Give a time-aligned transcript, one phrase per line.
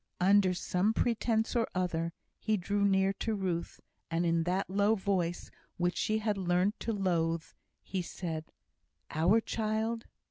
[0.19, 5.51] Under some pretence or other, he drew near to Ruth; and in that low voice,
[5.77, 7.45] which she had learnt to loathe,
[7.83, 8.45] he said,
[9.11, 10.05] "Our child!"